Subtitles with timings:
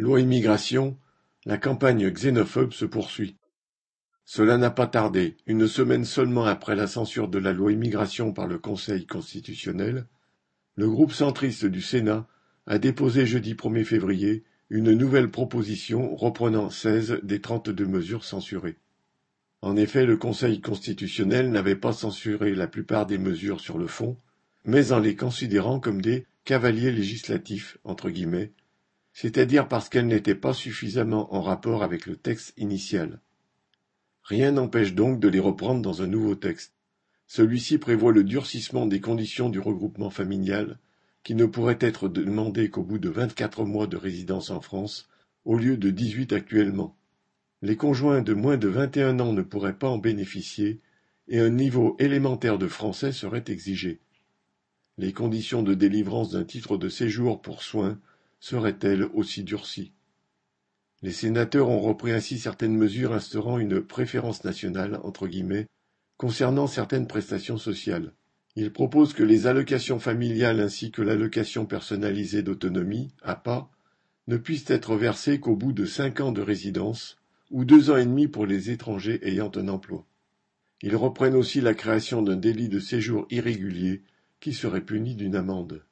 [0.00, 0.96] Loi immigration,
[1.44, 3.36] la campagne xénophobe se poursuit.
[4.24, 8.46] Cela n'a pas tardé, une semaine seulement après la censure de la loi immigration par
[8.46, 10.06] le Conseil constitutionnel,
[10.74, 12.26] le groupe centriste du Sénat
[12.66, 18.78] a déposé jeudi 1er février une nouvelle proposition reprenant seize des trente-deux mesures censurées.
[19.60, 24.16] En effet, le Conseil constitutionnel n'avait pas censuré la plupart des mesures sur le fond,
[24.64, 28.52] mais en les considérant comme des cavaliers législatifs, entre guillemets,
[29.12, 33.20] c'est-à-dire parce qu'elles n'étaient pas suffisamment en rapport avec le texte initial.
[34.22, 36.74] Rien n'empêche donc de les reprendre dans un nouveau texte.
[37.26, 40.78] Celui-ci prévoit le durcissement des conditions du regroupement familial,
[41.22, 45.08] qui ne pourrait être demandé qu'au bout de vingt-quatre mois de résidence en France,
[45.44, 46.96] au lieu de dix-huit actuellement.
[47.62, 50.80] Les conjoints de moins de vingt et un ans ne pourraient pas en bénéficier,
[51.28, 54.00] et un niveau élémentaire de français serait exigé.
[54.98, 57.98] Les conditions de délivrance d'un titre de séjour pour soins
[58.40, 59.92] serait-elle aussi durcie?
[61.02, 65.66] Les sénateurs ont repris ainsi certaines mesures instaurant une préférence nationale entre guillemets
[66.16, 68.12] concernant certaines prestations sociales.
[68.56, 73.70] Ils proposent que les allocations familiales ainsi que l'allocation personnalisée d'autonomie, APA,
[74.26, 77.16] ne puissent être versées qu'au bout de cinq ans de résidence
[77.50, 80.06] ou deux ans et demi pour les étrangers ayant un emploi.
[80.82, 84.02] Ils reprennent aussi la création d'un délit de séjour irrégulier
[84.40, 85.82] qui serait puni d'une amende.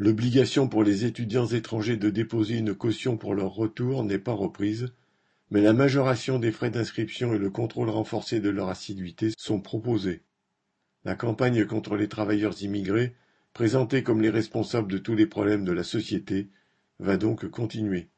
[0.00, 4.94] L'obligation pour les étudiants étrangers de déposer une caution pour leur retour n'est pas reprise,
[5.50, 10.22] mais la majoration des frais d'inscription et le contrôle renforcé de leur assiduité sont proposés.
[11.04, 13.14] La campagne contre les travailleurs immigrés,
[13.52, 16.48] présentée comme les responsables de tous les problèmes de la société,
[16.98, 18.08] va donc continuer.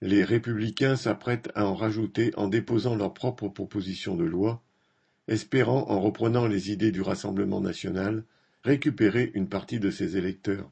[0.00, 4.60] Les républicains s'apprêtent à en rajouter en déposant leur propre proposition de loi,
[5.28, 8.24] espérant, en reprenant les idées du Rassemblement national,
[8.64, 10.70] récupérer une partie de ses électeurs.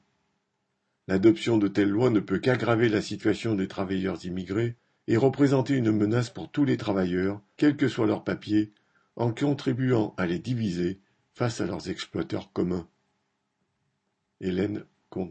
[1.09, 4.77] L'adoption de telles lois ne peut qu'aggraver la situation des travailleurs immigrés
[5.09, 8.73] et représenter une menace pour tous les travailleurs, quel que soit leur papier,
[9.17, 11.01] en contribuant à les diviser
[11.35, 12.89] face à leurs exploiteurs communs.
[14.41, 15.31] Hélène Comte